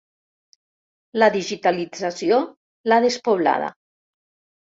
La 1.23 1.27
digitalització 1.35 2.39
l'ha 2.91 2.99
despoblada. 3.05 3.67